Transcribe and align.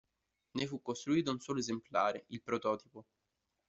Ne 0.59 0.65
fu 0.65 0.81
costruito 0.81 1.29
un 1.29 1.39
solo 1.39 1.59
esemplare, 1.59 2.25
il 2.29 2.41
prototipo. 2.41 3.05